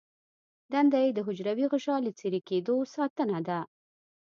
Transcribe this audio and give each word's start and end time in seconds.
دنده 0.73 0.97
یې 1.03 1.09
د 1.13 1.19
حجروي 1.27 1.65
غشا 1.71 1.95
له 2.05 2.11
څیرې 2.17 2.41
کیدو 2.49 2.75
ساتنه 2.95 3.37
ده. 3.47 3.59